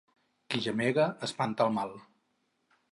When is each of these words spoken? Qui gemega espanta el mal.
Qui 0.53 0.61
gemega 0.67 1.05
espanta 1.29 1.69
el 1.69 1.77
mal. 1.79 1.97